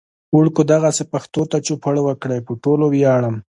وړکو 0.35 0.61
دغسې 0.73 1.03
پښتو 1.13 1.41
ته 1.51 1.57
چوپړ 1.67 1.95
وکړئ. 2.07 2.39
پو 2.45 2.53
ټولو 2.63 2.85
وياړم 2.89 3.35